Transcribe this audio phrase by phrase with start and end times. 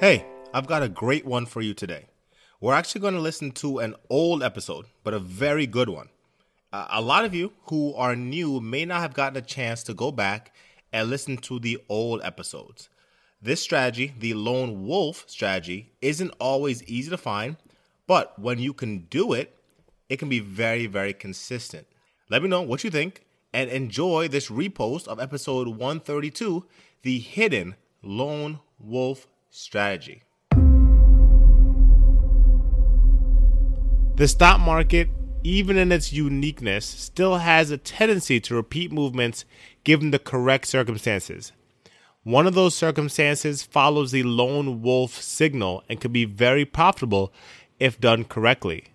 [0.00, 2.06] Hey, I've got a great one for you today.
[2.60, 6.08] We're actually going to listen to an old episode, but a very good one.
[6.72, 9.94] Uh, a lot of you who are new may not have gotten a chance to
[9.94, 10.52] go back
[10.92, 12.88] and listen to the old episodes.
[13.40, 17.56] This strategy, the lone wolf strategy, isn't always easy to find,
[18.08, 19.54] but when you can do it,
[20.08, 21.86] it can be very, very consistent.
[22.28, 26.64] Let me know what you think and enjoy this repost of episode 132
[27.02, 30.22] The Hidden Lone Wolf Strategy.
[34.16, 35.08] The stock market,
[35.44, 39.44] even in its uniqueness, still has a tendency to repeat movements
[39.84, 41.52] given the correct circumstances.
[42.24, 47.32] One of those circumstances follows the lone wolf signal and can be very profitable
[47.78, 48.88] if done correctly.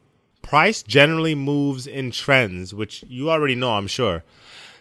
[0.53, 4.23] Price generally moves in trends, which you already know, I'm sure.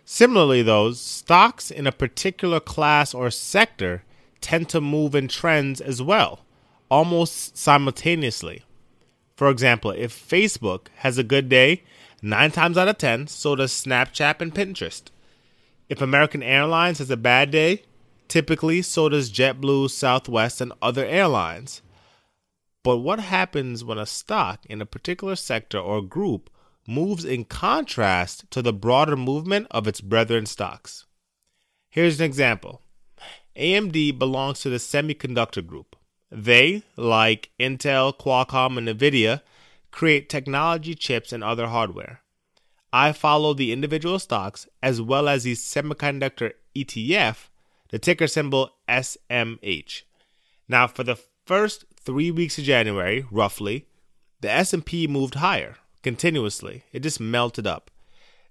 [0.04, 4.04] Similarly, though, stocks in a particular class or sector
[4.42, 6.44] tend to move in trends as well,
[6.90, 8.64] almost simultaneously.
[9.34, 11.84] For example, if Facebook has a good day,
[12.20, 15.04] nine times out of ten, so does Snapchat and Pinterest.
[15.88, 17.84] If American Airlines has a bad day,
[18.28, 21.80] typically so does JetBlue, Southwest, and other airlines.
[22.84, 26.50] But what happens when a stock in a particular sector or group
[26.86, 31.06] moves in contrast to the broader movement of its brethren stocks?
[31.88, 32.82] Here's an example
[33.56, 35.94] AMD belongs to the semiconductor group.
[36.30, 39.42] They, like Intel, Qualcomm, and NVIDIA,
[39.90, 42.22] create technology chips and other hardware.
[42.92, 47.48] I follow the individual stocks as well as the semiconductor ETF,
[47.90, 50.02] the ticker symbol SMH.
[50.68, 53.86] Now, for the first three weeks of January, roughly,
[54.40, 56.84] the S&P moved higher continuously.
[56.92, 57.90] It just melted up.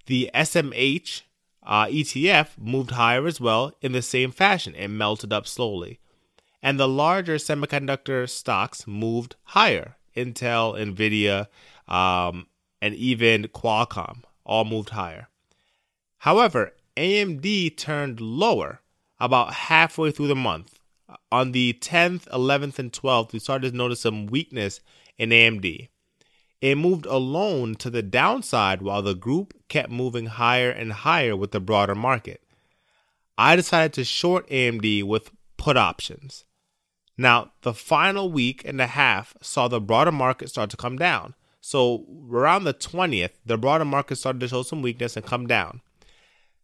[0.05, 1.23] The SMH
[1.63, 4.73] uh, ETF moved higher as well in the same fashion.
[4.75, 5.99] It melted up slowly
[6.61, 9.95] and the larger semiconductor stocks moved higher.
[10.15, 11.47] Intel, Nvidia,
[11.93, 12.47] um,
[12.81, 15.29] and even Qualcomm all moved higher.
[16.19, 18.81] However, AMD turned lower
[19.19, 20.79] about halfway through the month.
[21.31, 24.79] On the 10th, 11th, and 12th, we started to notice some weakness
[25.17, 25.89] in AMD.
[26.61, 31.51] It moved alone to the downside while the group kept moving higher and higher with
[31.51, 32.41] the broader market.
[33.37, 36.45] I decided to short AMD with put options.
[37.17, 41.35] Now, the final week and a half saw the broader market start to come down.
[41.61, 45.81] So, around the 20th, the broader market started to show some weakness and come down.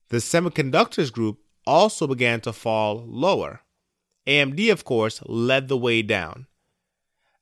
[0.09, 3.61] The semiconductors group also began to fall lower.
[4.27, 6.47] AMD, of course, led the way down.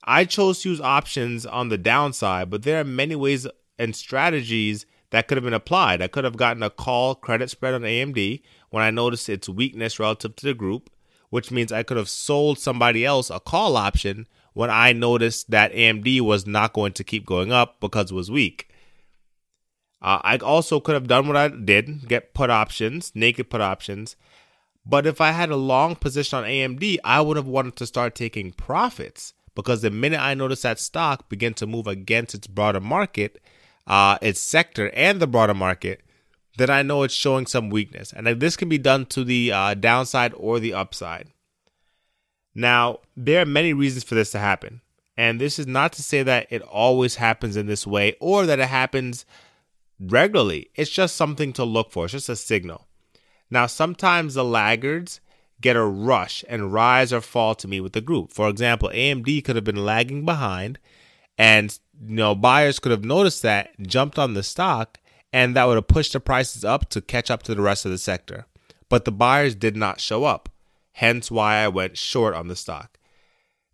[0.03, 3.47] I chose to use options on the downside, but there are many ways
[3.79, 6.01] and strategies that could have been applied.
[6.01, 9.99] I could have gotten a call credit spread on AMD when I noticed its weakness
[9.99, 10.89] relative to the group
[11.35, 15.73] which means I could have sold somebody else a call option when I noticed that
[15.73, 18.69] AMD was not going to keep going up because it was weak.
[20.01, 24.15] Uh, I also could have done what I did get put options, naked put options.
[24.85, 28.13] But if I had a long position on AMD, I would have wanted to start
[28.13, 32.81] taking profits because the minute I noticed that stock begin to move against its broader
[32.81, 33.41] market,
[33.87, 36.01] uh, its sector, and the broader market,
[36.57, 38.13] then I know it's showing some weakness.
[38.13, 41.29] And this can be done to the uh, downside or the upside.
[42.53, 44.81] Now, there are many reasons for this to happen.
[45.17, 48.59] And this is not to say that it always happens in this way or that
[48.59, 49.25] it happens
[49.99, 50.69] regularly.
[50.75, 52.87] It's just something to look for, it's just a signal.
[53.49, 55.19] Now, sometimes the laggards
[55.61, 58.31] get a rush and rise or fall to me with the group.
[58.33, 60.79] For example, AMD could have been lagging behind,
[61.37, 64.99] and you know buyers could have noticed that, jumped on the stock,
[65.31, 67.91] and that would have pushed the prices up to catch up to the rest of
[67.91, 68.45] the sector.
[68.89, 70.49] But the buyers did not show up,
[70.93, 72.97] hence why I went short on the stock.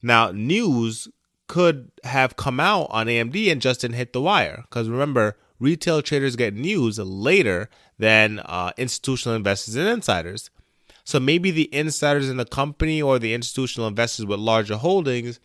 [0.01, 1.07] Now, news
[1.47, 4.63] could have come out on AMD and just didn't hit the wire.
[4.69, 10.49] Because remember, retail traders get news later than uh, institutional investors and insiders.
[11.03, 15.39] So maybe the insiders in the company or the institutional investors with larger holdings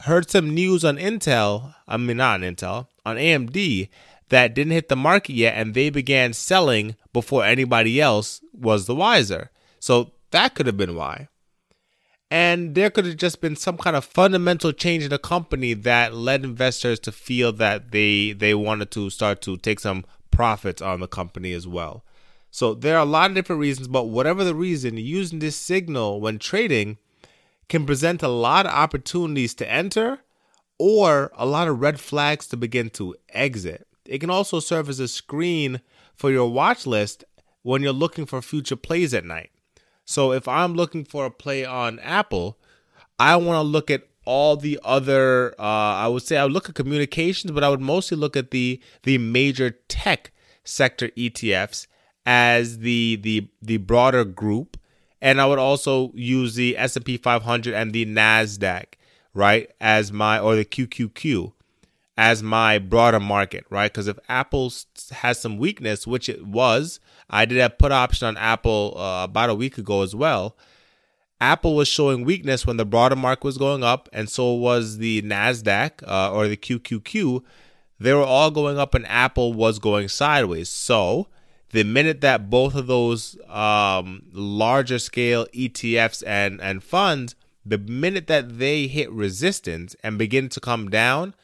[0.00, 3.88] heard some news on Intel, I mean, not on Intel, on AMD,
[4.30, 8.94] that didn't hit the market yet and they began selling before anybody else was the
[8.94, 9.50] wiser.
[9.78, 11.28] So that could have been why.
[12.30, 16.14] And there could have just been some kind of fundamental change in the company that
[16.14, 21.00] led investors to feel that they they wanted to start to take some profits on
[21.00, 22.04] the company as well.
[22.52, 26.20] So there are a lot of different reasons, but whatever the reason, using this signal
[26.20, 26.98] when trading
[27.68, 30.18] can present a lot of opportunities to enter
[30.78, 33.86] or a lot of red flags to begin to exit.
[34.04, 35.80] It can also serve as a screen
[36.14, 37.24] for your watch list
[37.62, 39.50] when you're looking for future plays at night.
[40.10, 42.58] So if I'm looking for a play on Apple,
[43.20, 45.54] I want to look at all the other.
[45.56, 48.50] Uh, I would say I would look at communications, but I would mostly look at
[48.50, 50.32] the the major tech
[50.64, 51.86] sector ETFs
[52.26, 54.80] as the the the broader group,
[55.22, 58.94] and I would also use the S and P 500 and the Nasdaq,
[59.32, 61.52] right, as my or the QQQ
[62.16, 63.90] as my broader market, right?
[63.90, 64.72] Because if Apple
[65.12, 69.50] has some weakness, which it was, I did a put option on Apple uh, about
[69.50, 70.56] a week ago as well.
[71.40, 75.22] Apple was showing weakness when the broader market was going up, and so was the
[75.22, 77.42] Nasdaq uh, or the QQQ.
[77.98, 80.68] They were all going up, and Apple was going sideways.
[80.68, 81.28] So
[81.70, 87.34] the minute that both of those um, larger scale ETFs and and funds,
[87.64, 91.34] the minute that they hit resistance and begin to come down,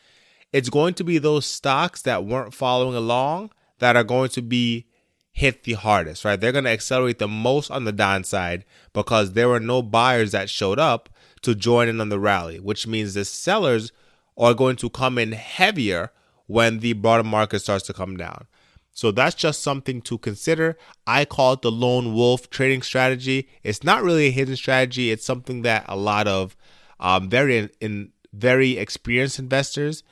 [0.53, 4.87] it's going to be those stocks that weren't following along that are going to be
[5.33, 6.41] hit the hardest, right?
[6.41, 8.65] They're going to accelerate the most on the downside
[8.95, 11.11] because there were no buyers that showed up
[11.43, 13.93] to join in on the rally, which means the sellers
[14.39, 16.11] are going to come in heavier
[16.47, 18.47] when the broader market starts to come down.
[18.93, 20.79] So that's just something to consider.
[21.07, 23.47] I call it the lone wolf trading strategy.
[23.63, 25.11] It's not really a hidden strategy.
[25.11, 26.57] It's something that a lot of
[26.99, 30.03] um, very in, very experienced investors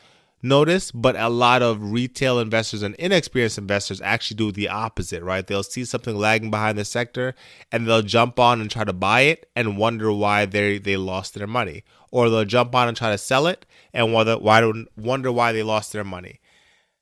[0.44, 5.46] notice, but a lot of retail investors and inexperienced investors actually do the opposite, right?
[5.46, 7.34] They'll see something lagging behind the sector
[7.72, 11.34] and they'll jump on and try to buy it and wonder why they they lost
[11.34, 11.82] their money,
[12.12, 15.62] or they'll jump on and try to sell it and whether why wonder why they
[15.62, 16.40] lost their money.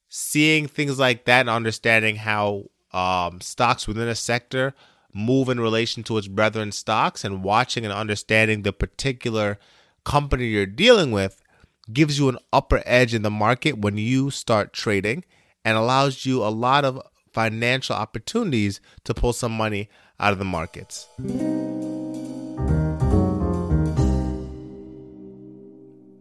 [0.08, 4.74] Seeing things like that and understanding how um, stocks within a sector
[5.14, 9.58] move in relation to its brethren stocks and watching and understanding the particular
[10.04, 11.41] company you're dealing with
[11.90, 15.24] gives you an upper edge in the market when you start trading
[15.64, 17.00] and allows you a lot of
[17.32, 19.88] financial opportunities to pull some money
[20.20, 21.08] out of the markets.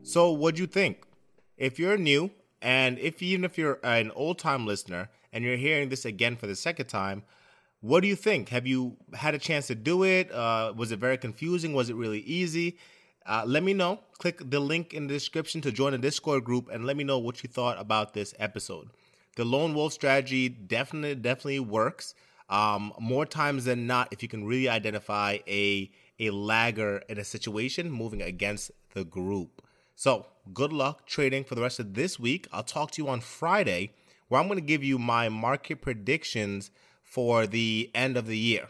[0.03, 1.03] So, what'd you think?
[1.57, 2.31] If you're new,
[2.61, 6.47] and if even if you're an old time listener and you're hearing this again for
[6.47, 7.23] the second time,
[7.81, 8.49] what do you think?
[8.49, 10.31] Have you had a chance to do it?
[10.31, 11.73] Uh, was it very confusing?
[11.73, 12.77] Was it really easy?
[13.25, 13.99] Uh, let me know.
[14.17, 17.19] Click the link in the description to join the Discord group and let me know
[17.19, 18.89] what you thought about this episode.
[19.35, 22.13] The lone wolf strategy definitely definitely works.
[22.49, 25.89] Um, more times than not, if you can really identify a
[26.19, 29.61] a lagger in a situation moving against the group.
[29.95, 32.47] So good luck trading for the rest of this week.
[32.51, 33.93] I'll talk to you on Friday,
[34.27, 36.71] where I'm going to give you my market predictions
[37.03, 38.69] for the end of the year.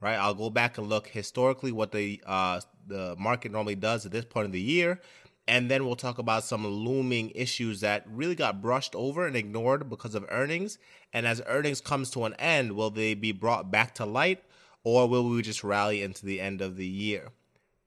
[0.00, 4.12] Right, I'll go back and look historically what the uh, the market normally does at
[4.12, 5.00] this point of the year.
[5.46, 9.90] And then we'll talk about some looming issues that really got brushed over and ignored
[9.90, 10.78] because of earnings.
[11.12, 14.44] And as earnings comes to an end, will they be brought back to light
[14.84, 17.30] or will we just rally into the end of the year?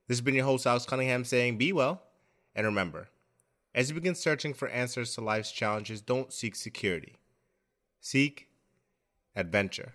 [0.06, 2.02] This has been your host, Alex Cunningham, saying be well.
[2.54, 3.08] And remember,
[3.74, 7.16] as you begin searching for answers to life's challenges, don't seek security,
[8.00, 8.48] seek
[9.34, 9.94] adventure.